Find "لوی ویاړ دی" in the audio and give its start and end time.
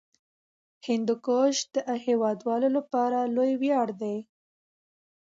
3.35-4.17